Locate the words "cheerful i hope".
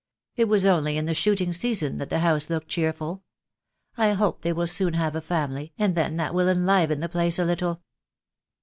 2.69-4.41